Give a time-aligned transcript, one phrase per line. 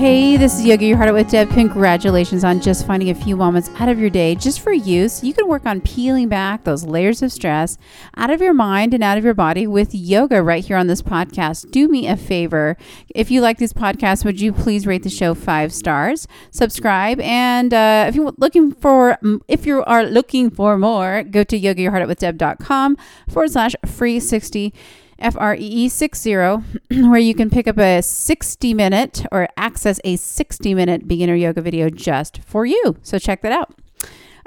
[0.00, 1.50] Hey, this is Yoga Your Heart Out with Deb.
[1.50, 5.26] Congratulations on just finding a few moments out of your day just for you so
[5.26, 7.76] you can work on peeling back those layers of stress
[8.16, 11.02] out of your mind and out of your body with yoga right here on this
[11.02, 11.70] podcast.
[11.70, 12.78] Do me a favor.
[13.14, 17.74] If you like this podcast, would you please rate the show five stars, subscribe, and
[17.74, 22.96] uh, if you're looking for if you are looking for more, go to yogayourheartoutwithdeb.com
[23.28, 24.72] forward slash free 60
[25.20, 26.34] F R E E 60,
[26.90, 31.60] where you can pick up a 60 minute or access a 60 minute beginner yoga
[31.60, 32.96] video just for you.
[33.02, 33.74] So check that out.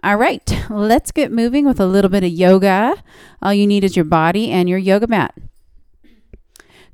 [0.04, 3.02] All right, let's get moving with a little bit of yoga.
[3.42, 5.34] All you need is your body and your yoga mat.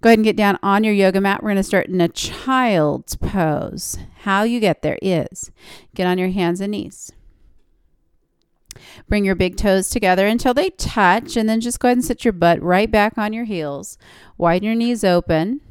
[0.02, 1.42] Go ahead and get down on your yoga mat.
[1.42, 3.98] We're going to start in a child's pose.
[4.22, 5.52] How you get there is
[5.96, 7.12] get on your hands and knees.
[9.08, 12.24] Bring your big toes together until they touch, and then just go ahead and sit
[12.24, 13.98] your butt right back on your heels.
[14.38, 15.62] Widen your knees open.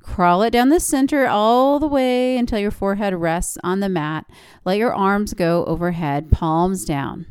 [0.00, 4.26] Crawl it down the center all the way until your forehead rests on the mat.
[4.64, 7.26] Let your arms go overhead, palms down.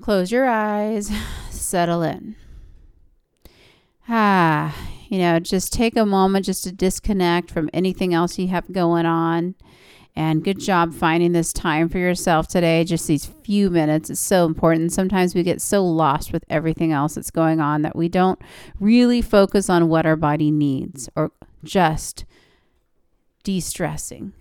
[0.00, 1.10] Close your eyes,
[1.50, 2.36] settle in.
[4.08, 4.76] Ah,
[5.08, 9.06] you know, just take a moment just to disconnect from anything else you have going
[9.06, 9.54] on
[10.16, 14.08] and good job finding this time for yourself today, just these few minutes.
[14.08, 14.92] It's so important.
[14.92, 18.40] Sometimes we get so lost with everything else that's going on that we don't
[18.80, 22.24] really focus on what our body needs or just
[23.44, 24.32] de stressing.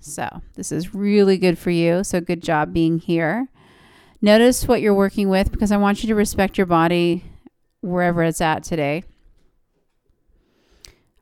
[0.00, 2.02] So, this is really good for you.
[2.02, 3.48] So, good job being here.
[4.20, 7.24] Notice what you're working with because I want you to respect your body
[7.82, 9.04] wherever it's at today.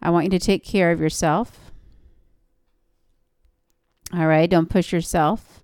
[0.01, 1.68] I want you to take care of yourself.
[4.13, 5.63] All right, don't push yourself.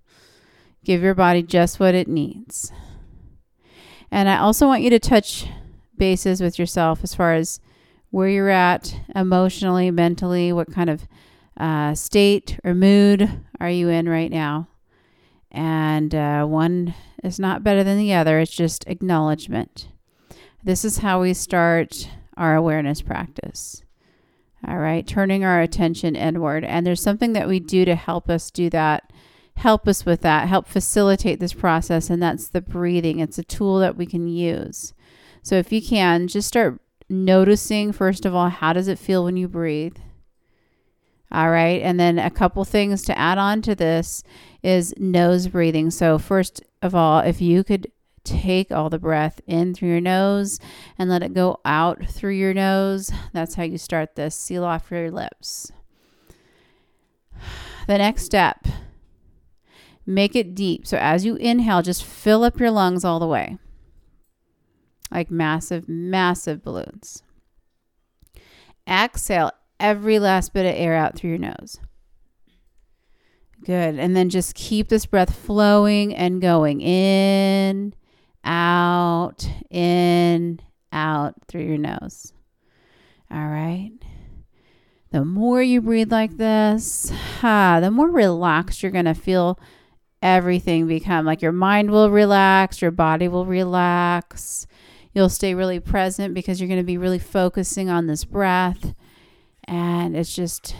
[0.84, 2.70] Give your body just what it needs.
[4.10, 5.46] And I also want you to touch
[5.96, 7.60] bases with yourself as far as
[8.10, 11.08] where you're at emotionally, mentally, what kind of
[11.56, 13.28] uh, state or mood
[13.60, 14.68] are you in right now.
[15.50, 19.88] And uh, one is not better than the other, it's just acknowledgement.
[20.62, 23.82] This is how we start our awareness practice.
[24.66, 26.64] All right, turning our attention inward.
[26.64, 29.12] And there's something that we do to help us do that,
[29.56, 32.08] help us with that, help facilitate this process.
[32.08, 33.18] And that's the breathing.
[33.18, 34.94] It's a tool that we can use.
[35.42, 36.80] So if you can, just start
[37.10, 39.96] noticing, first of all, how does it feel when you breathe?
[41.30, 41.82] All right.
[41.82, 44.22] And then a couple things to add on to this
[44.62, 45.90] is nose breathing.
[45.90, 47.90] So, first of all, if you could
[48.24, 50.58] take all the breath in through your nose
[50.98, 53.10] and let it go out through your nose.
[53.32, 54.34] That's how you start this.
[54.34, 55.70] Seal off your lips.
[57.86, 58.66] The next step,
[60.06, 60.86] make it deep.
[60.86, 63.58] So as you inhale, just fill up your lungs all the way.
[65.10, 67.22] Like massive, massive balloons.
[68.88, 71.78] Exhale every last bit of air out through your nose.
[73.64, 73.98] Good.
[73.98, 77.94] And then just keep this breath flowing and going in
[78.44, 80.60] out, in,
[80.92, 82.32] out through your nose.
[83.30, 83.92] All right.
[85.10, 87.12] The more you breathe like this,
[87.42, 89.58] ah, the more relaxed you're going to feel
[90.20, 91.24] everything become.
[91.24, 94.66] Like your mind will relax, your body will relax.
[95.12, 98.94] You'll stay really present because you're going to be really focusing on this breath.
[99.64, 100.74] And it's just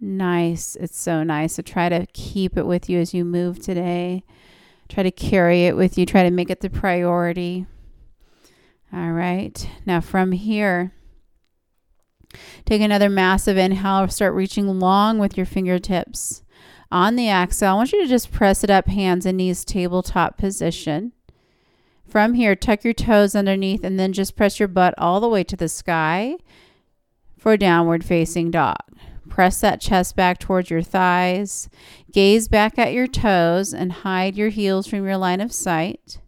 [0.00, 0.76] nice.
[0.76, 1.54] It's so nice.
[1.54, 4.24] So try to keep it with you as you move today.
[4.88, 6.06] Try to carry it with you.
[6.06, 7.66] Try to make it the priority.
[8.92, 9.68] All right.
[9.86, 10.92] Now from here,
[12.64, 14.08] take another massive inhale.
[14.08, 16.42] Start reaching long with your fingertips.
[16.92, 20.38] On the exhale, I want you to just press it up, hands and knees, tabletop
[20.38, 21.12] position.
[22.06, 25.42] From here, tuck your toes underneath and then just press your butt all the way
[25.42, 26.36] to the sky
[27.36, 28.78] for downward facing dog.
[29.28, 31.68] Press that chest back towards your thighs.
[32.12, 36.18] Gaze back at your toes and hide your heels from your line of sight.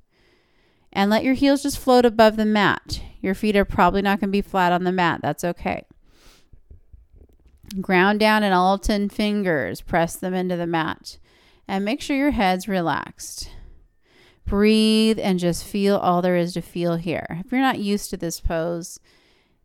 [0.93, 3.03] And let your heels just float above the mat.
[3.21, 5.21] Your feet are probably not going to be flat on the mat.
[5.23, 5.85] That's okay.
[7.81, 9.81] Ground down in all 10 fingers.
[9.81, 11.19] Press them into the mat.
[11.69, 13.51] And make sure your head's relaxed.
[14.47, 17.43] Breathe and just feel all there is to feel here.
[17.45, 19.01] If you're not used to this pose,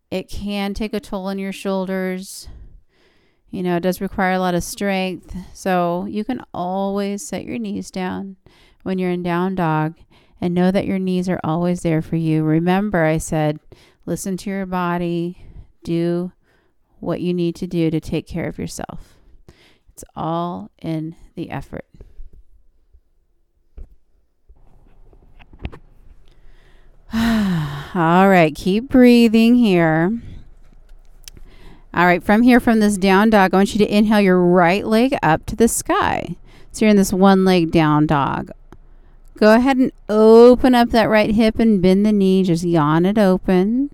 [0.09, 2.49] it can take a toll on your shoulders.
[3.51, 5.35] You know, it does require a lot of strength.
[5.53, 8.37] So you can always set your knees down
[8.83, 9.95] when you're in down dog
[10.39, 12.43] and know that your knees are always there for you.
[12.43, 13.59] Remember, I said,
[14.05, 15.45] listen to your body,
[15.83, 16.31] do
[16.99, 19.17] what you need to do to take care of yourself.
[19.91, 21.85] It's all in the effort.
[27.13, 30.21] all right, keep breathing here.
[31.93, 34.85] All right, from here, from this down dog, I want you to inhale your right
[34.85, 36.37] leg up to the sky.
[36.71, 38.51] So you're in this one leg down dog.
[39.37, 42.43] Go ahead and open up that right hip and bend the knee.
[42.43, 43.89] Just yawn it open.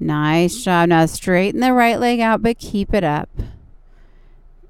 [0.00, 0.88] Nice job.
[0.88, 3.28] Now straighten the right leg out, but keep it up.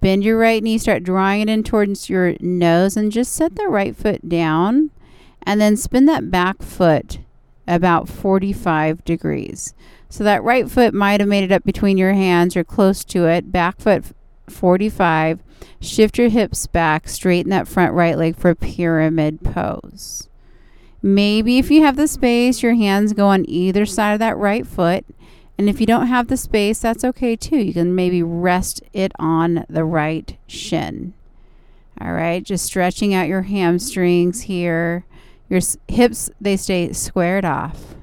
[0.00, 3.68] Bend your right knee, start drawing it in towards your nose, and just set the
[3.68, 4.90] right foot down.
[5.44, 7.18] And then spin that back foot
[7.66, 9.74] about 45 degrees.
[10.14, 13.26] So that right foot might have made it up between your hands or close to
[13.26, 13.50] it.
[13.50, 14.04] Back foot
[14.48, 15.40] 45.
[15.80, 17.08] Shift your hips back.
[17.08, 20.28] Straighten that front right leg for pyramid pose.
[21.02, 24.64] Maybe if you have the space, your hands go on either side of that right
[24.64, 25.04] foot.
[25.58, 27.58] And if you don't have the space, that's okay too.
[27.58, 31.14] You can maybe rest it on the right shin.
[32.00, 35.06] All right, just stretching out your hamstrings here.
[35.48, 37.96] Your hips, they stay squared off.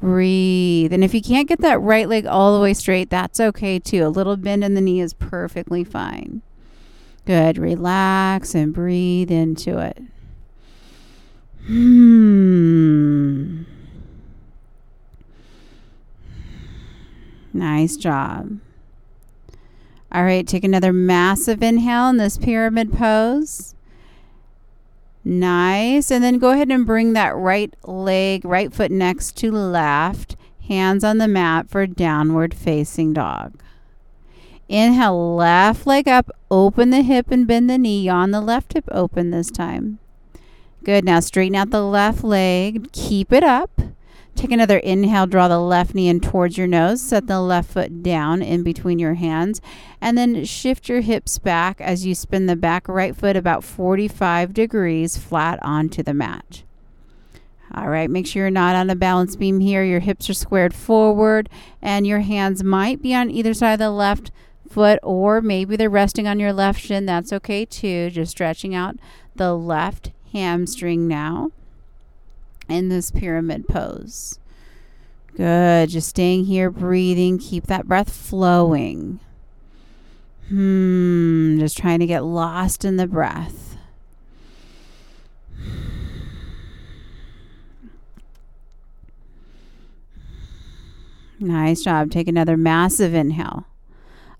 [0.00, 0.92] Breathe.
[0.92, 4.06] And if you can't get that right leg all the way straight, that's okay too.
[4.06, 6.42] A little bend in the knee is perfectly fine.
[7.24, 7.58] Good.
[7.58, 10.02] Relax and breathe into it.
[11.66, 13.62] Hmm.
[17.52, 18.58] Nice job.
[20.12, 23.75] All right, take another massive inhale in this pyramid pose.
[25.28, 26.12] Nice.
[26.12, 30.36] And then go ahead and bring that right leg, right foot next to left,
[30.68, 33.60] hands on the mat for downward facing dog.
[34.68, 38.84] Inhale, left leg up, open the hip and bend the knee Yawn the left hip
[38.92, 39.98] open this time.
[40.84, 41.04] Good.
[41.04, 43.80] Now straighten out the left leg, keep it up.
[44.36, 48.02] Take another inhale, draw the left knee in towards your nose, set the left foot
[48.02, 49.62] down in between your hands,
[49.98, 54.52] and then shift your hips back as you spin the back right foot about 45
[54.52, 56.64] degrees flat onto the mat.
[57.74, 59.82] All right, make sure you're not on a balance beam here.
[59.82, 61.48] Your hips are squared forward,
[61.80, 64.30] and your hands might be on either side of the left
[64.68, 67.06] foot, or maybe they're resting on your left shin.
[67.06, 68.10] That's okay too.
[68.10, 68.96] Just stretching out
[69.34, 71.52] the left hamstring now
[72.68, 74.38] in this pyramid pose.
[75.36, 75.90] Good.
[75.90, 77.38] Just staying here, breathing.
[77.38, 79.20] Keep that breath flowing.
[80.48, 81.58] Hmm.
[81.58, 83.76] Just trying to get lost in the breath.
[91.38, 92.10] Nice job.
[92.10, 93.66] Take another massive inhale.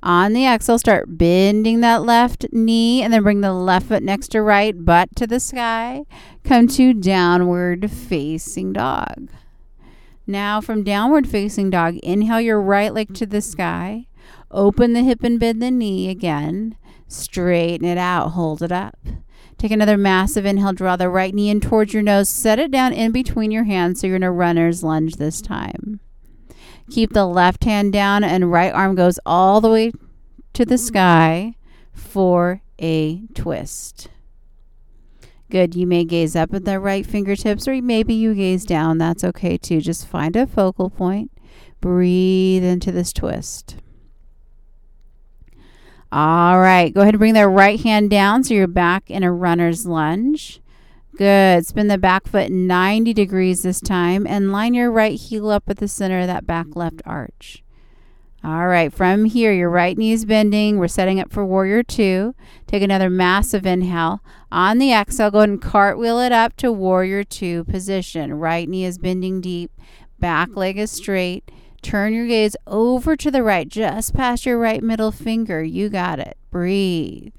[0.07, 4.29] On the exhale, start bending that left knee and then bring the left foot next
[4.29, 6.05] to right, butt to the sky.
[6.45, 9.29] Come to downward facing dog.
[10.25, 14.07] Now, from downward facing dog, inhale your right leg to the sky.
[14.53, 16.77] Open the hip and bend the knee again.
[17.09, 18.29] Straighten it out.
[18.29, 19.01] Hold it up.
[19.59, 20.73] Take another massive inhale.
[20.73, 22.29] Draw the right knee in towards your nose.
[22.29, 25.99] Set it down in between your hands so you're in a runner's lunge this time.
[26.91, 29.93] Keep the left hand down and right arm goes all the way
[30.53, 30.87] to the mm-hmm.
[30.87, 31.55] sky
[31.93, 34.09] for a twist.
[35.51, 35.77] Good.
[35.77, 38.99] You may gaze up at the right fingertips or maybe you gaze down.
[38.99, 39.81] That's okay too.
[39.81, 41.31] Just find a focal point.
[41.81, 43.77] Breathe into this twist.
[46.11, 46.93] All right.
[46.93, 50.61] Go ahead and bring that right hand down so you're back in a runner's lunge.
[51.17, 51.67] Good.
[51.67, 55.79] Spin the back foot 90 degrees this time and line your right heel up at
[55.79, 57.63] the center of that back left arch.
[58.45, 60.79] All right, from here, your right knee is bending.
[60.79, 62.35] We're setting up for warrior two.
[62.67, 64.21] Take another massive inhale.
[64.53, 68.35] On the exhale, go ahead and cartwheel it up to warrior two position.
[68.35, 69.73] Right knee is bending deep,
[70.21, 71.51] back leg is straight.
[71.83, 75.63] Turn your gaze over to the right, just past your right middle finger.
[75.63, 76.37] You got it.
[76.51, 77.33] Breathe.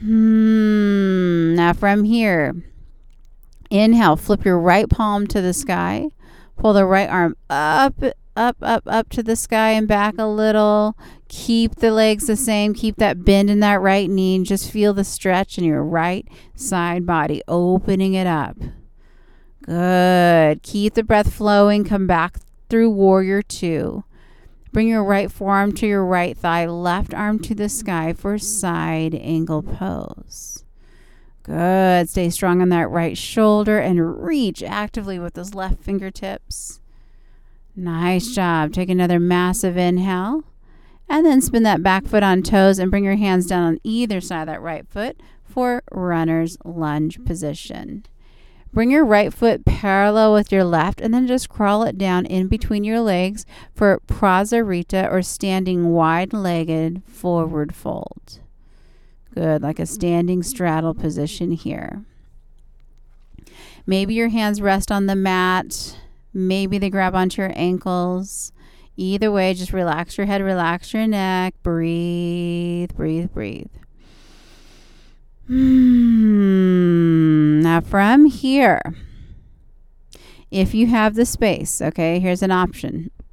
[0.00, 1.54] Hmm.
[1.54, 2.54] Now from here,
[3.70, 6.08] inhale, flip your right palm to the sky.
[6.56, 8.02] Pull the right arm up,
[8.36, 10.96] up, up, up to the sky and back a little.
[11.28, 12.74] Keep the legs the same.
[12.74, 16.26] Keep that bend in that right knee and just feel the stretch in your right
[16.54, 18.56] side body, opening it up.
[19.64, 20.62] Good.
[20.62, 21.84] Keep the breath flowing.
[21.84, 22.38] Come back
[22.68, 24.04] through warrior two.
[24.72, 29.14] Bring your right forearm to your right thigh, left arm to the sky for side
[29.14, 30.64] angle pose.
[31.42, 32.08] Good.
[32.08, 36.80] Stay strong on that right shoulder and reach actively with those left fingertips.
[37.74, 38.72] Nice job.
[38.72, 40.44] Take another massive inhale.
[41.08, 44.20] And then spin that back foot on toes and bring your hands down on either
[44.20, 48.06] side of that right foot for runner's lunge position.
[48.72, 52.46] Bring your right foot parallel with your left and then just crawl it down in
[52.46, 58.40] between your legs for Prasarita or standing wide legged forward fold.
[59.34, 62.04] Good, like a standing straddle position here.
[63.86, 65.96] Maybe your hands rest on the mat.
[66.32, 68.52] Maybe they grab onto your ankles.
[68.96, 73.70] Either way, just relax your head, relax your neck, breathe, breathe, breathe.
[75.46, 76.09] Hmm.
[77.82, 78.80] From here,
[80.50, 83.10] if you have the space, okay, here's an option.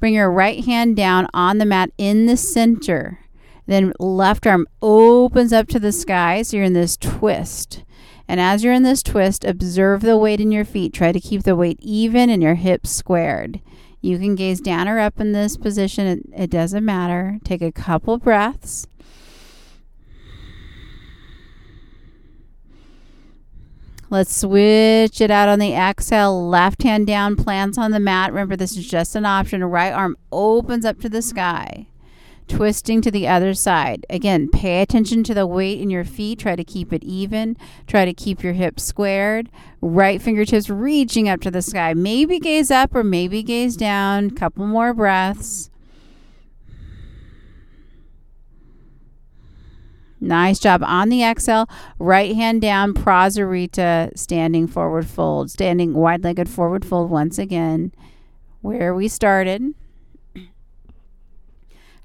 [0.00, 3.20] Bring your right hand down on the mat in the center.
[3.66, 6.42] Then left arm opens up to the sky.
[6.42, 7.84] So you're in this twist.
[8.26, 10.92] And as you're in this twist, observe the weight in your feet.
[10.92, 13.60] Try to keep the weight even and your hips squared.
[14.00, 17.38] You can gaze down or up in this position, it, it doesn't matter.
[17.44, 18.86] Take a couple breaths.
[24.10, 26.48] Let's switch it out on the exhale.
[26.48, 28.32] Left hand down, plants on the mat.
[28.32, 29.64] Remember, this is just an option.
[29.64, 31.86] Right arm opens up to the sky
[32.50, 34.04] twisting to the other side.
[34.10, 36.40] Again, pay attention to the weight in your feet.
[36.40, 37.56] Try to keep it even.
[37.86, 39.48] Try to keep your hips squared.
[39.80, 41.94] Right fingertips reaching up to the sky.
[41.94, 44.30] Maybe gaze up or maybe gaze down.
[44.30, 45.70] Couple more breaths.
[50.20, 50.82] Nice job.
[50.84, 57.10] On the exhale, right hand down, Prasarita, standing forward fold, standing wide legged forward fold
[57.10, 57.92] once again,
[58.60, 59.74] where we started.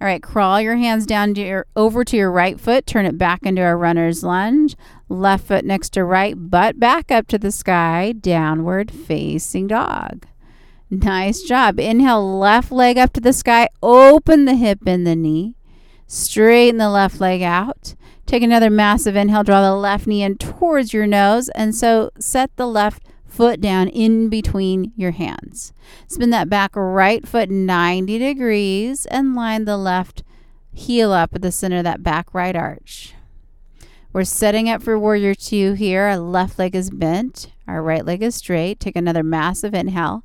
[0.02, 3.18] All right, crawl your hands down to your over to your right foot, turn it
[3.18, 4.76] back into a runner's lunge.
[5.08, 10.26] Left foot next to right, butt back up to the sky, downward facing dog.
[10.90, 11.80] Nice job.
[11.80, 15.56] Inhale, left leg up to the sky, open the hip and the knee.
[16.08, 17.96] Straighten the left leg out.
[18.26, 22.56] Take another massive inhale, draw the left knee in towards your nose, and so set
[22.56, 25.74] the left foot down in between your hands.
[26.08, 30.24] Spin that back right foot 90 degrees and line the left
[30.72, 33.14] heel up at the center of that back right arch.
[34.14, 36.04] We're setting up for warrior two here.
[36.04, 38.80] Our left leg is bent, our right leg is straight.
[38.80, 40.24] Take another massive inhale.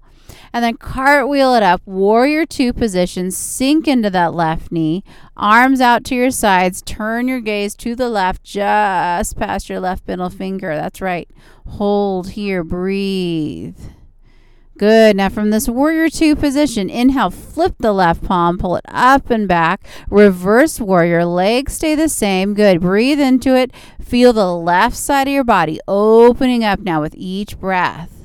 [0.53, 5.05] And then cartwheel it up, warrior two position, sink into that left knee,
[5.37, 10.07] arms out to your sides, turn your gaze to the left, just past your left
[10.09, 10.75] middle finger.
[10.75, 11.29] That's right.
[11.67, 13.79] Hold here, breathe.
[14.81, 15.17] Good.
[15.17, 19.47] Now, from this warrior two position, inhale, flip the left palm, pull it up and
[19.47, 19.87] back.
[20.09, 22.55] Reverse warrior, legs stay the same.
[22.55, 22.81] Good.
[22.81, 23.73] Breathe into it.
[24.01, 28.20] Feel the left side of your body opening up now with each breath.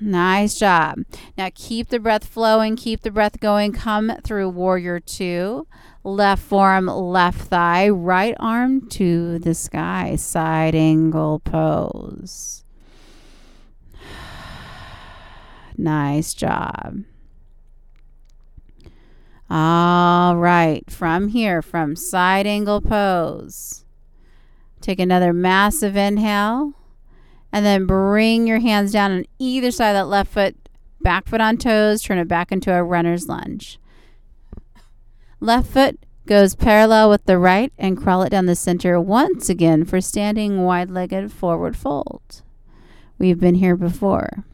[0.00, 1.00] Nice job.
[1.36, 3.72] Now keep the breath flowing, keep the breath going.
[3.72, 5.66] Come through warrior two.
[6.04, 12.64] Left forearm, left thigh, right arm to the sky, side angle pose.
[15.80, 17.04] Nice job.
[19.50, 23.84] All right, from here, from side angle pose,
[24.80, 26.74] take another massive inhale.
[27.52, 30.56] And then bring your hands down on either side of that left foot,
[31.00, 33.78] back foot on toes, turn it back into a runner's lunge.
[35.40, 39.84] Left foot goes parallel with the right and crawl it down the center once again
[39.84, 42.42] for standing wide legged forward fold.
[43.18, 44.44] We've been here before.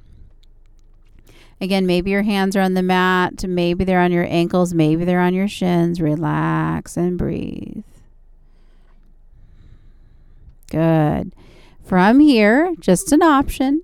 [1.60, 5.20] Again, maybe your hands are on the mat, maybe they're on your ankles, maybe they're
[5.20, 6.00] on your shins.
[6.00, 7.84] Relax and breathe.
[10.70, 11.34] Good.
[11.84, 13.82] From here, just an option,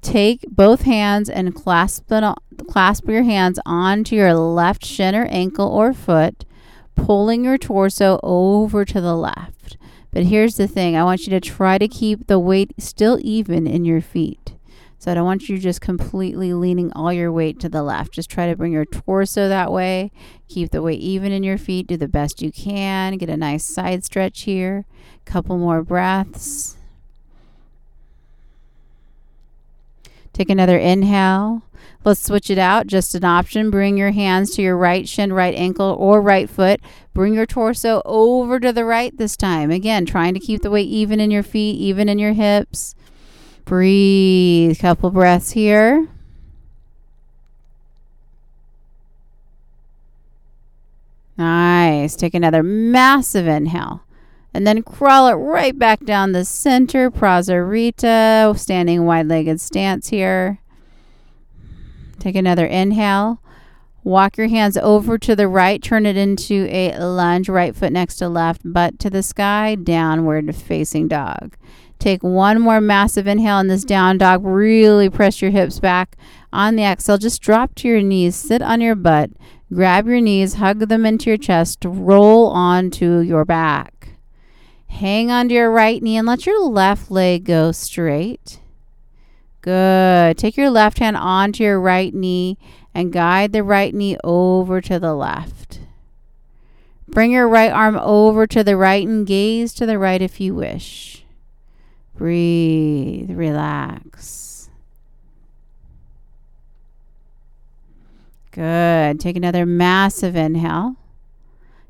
[0.00, 2.34] take both hands and clasp, the,
[2.68, 6.46] clasp your hands onto your left shin or ankle or foot,
[6.96, 9.76] pulling your torso over to the left.
[10.10, 13.66] But here's the thing I want you to try to keep the weight still even
[13.66, 14.54] in your feet.
[14.98, 18.14] So I don't want you just completely leaning all your weight to the left.
[18.14, 20.10] Just try to bring your torso that way.
[20.48, 21.86] Keep the weight even in your feet.
[21.86, 23.18] Do the best you can.
[23.18, 24.86] Get a nice side stretch here.
[25.26, 26.77] Couple more breaths.
[30.38, 31.62] Take another inhale.
[32.04, 32.86] Let's switch it out.
[32.86, 33.72] Just an option.
[33.72, 36.80] Bring your hands to your right shin, right ankle, or right foot.
[37.12, 39.72] Bring your torso over to the right this time.
[39.72, 42.94] Again, trying to keep the weight even in your feet, even in your hips.
[43.64, 44.78] Breathe.
[44.78, 46.06] Couple breaths here.
[51.36, 52.14] Nice.
[52.14, 54.04] Take another massive inhale.
[54.54, 60.60] And then crawl it right back down the center, Prasarita, standing wide legged stance here.
[62.18, 63.40] Take another inhale.
[64.04, 68.16] Walk your hands over to the right, turn it into a lunge, right foot next
[68.16, 71.56] to left, butt to the sky, downward facing dog.
[71.98, 74.46] Take one more massive inhale in this down dog.
[74.46, 76.16] Really press your hips back
[76.52, 77.18] on the exhale.
[77.18, 79.30] Just drop to your knees, sit on your butt,
[79.72, 83.97] grab your knees, hug them into your chest, roll onto your back.
[84.98, 88.58] Hang onto your right knee and let your left leg go straight.
[89.60, 90.36] Good.
[90.36, 92.58] Take your left hand onto your right knee
[92.92, 95.78] and guide the right knee over to the left.
[97.06, 100.56] Bring your right arm over to the right and gaze to the right if you
[100.56, 101.24] wish.
[102.16, 104.68] Breathe, relax.
[108.50, 109.20] Good.
[109.20, 110.96] Take another massive inhale.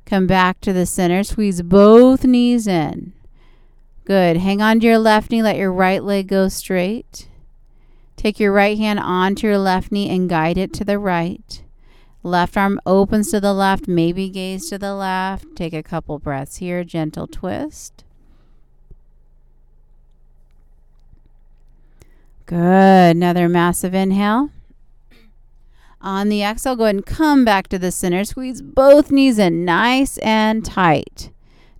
[0.09, 1.23] Come back to the center.
[1.23, 3.13] Squeeze both knees in.
[4.07, 4.39] Good.
[4.39, 5.43] Hang on to your left knee.
[5.43, 7.29] Let your right leg go straight.
[8.17, 11.63] Take your right hand onto your left knee and guide it to the right.
[12.23, 15.55] Left arm opens to the left, maybe gaze to the left.
[15.55, 18.03] Take a couple breaths here, gentle twist.
[22.47, 22.57] Good.
[23.15, 24.51] Another massive inhale.
[26.01, 28.25] On the exhale, go ahead and come back to the center.
[28.25, 31.31] Squeeze both knees in nice and tight.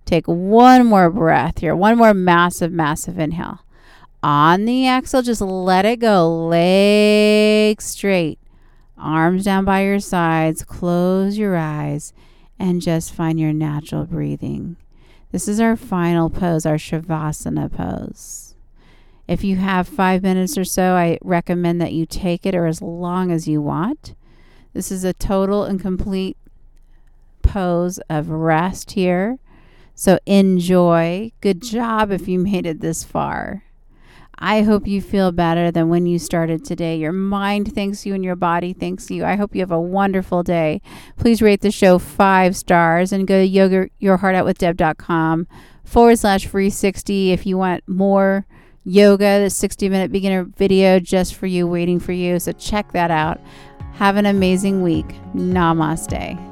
[0.05, 1.75] Take one more breath here.
[1.75, 3.59] One more massive, massive inhale.
[4.21, 6.47] On the exhale, just let it go.
[6.47, 8.39] Legs straight.
[8.97, 10.65] Arms down by your sides.
[10.65, 12.13] Close your eyes
[12.59, 14.75] and just find your natural breathing.
[15.31, 18.55] This is our final pose, our Shavasana pose.
[19.29, 22.81] If you have five minutes or so, I recommend that you take it or as
[22.81, 24.15] long as you want.
[24.73, 26.35] This is a total and complete
[27.43, 29.37] pose of rest here.
[29.93, 31.31] So enjoy.
[31.41, 33.65] Good job if you made it this far.
[34.39, 36.97] I hope you feel better than when you started today.
[36.97, 39.25] Your mind thanks you and your body thanks you.
[39.25, 40.81] I hope you have a wonderful day.
[41.17, 45.47] Please rate the show five stars and go to yogayourheartoutwithdeb.com
[45.83, 48.47] forward slash free 60 if you want more
[48.89, 52.39] yoga, the 60 minute beginner video just for you, waiting for you.
[52.39, 53.39] So check that out.
[53.93, 55.07] Have an amazing week.
[55.35, 56.48] Namaste.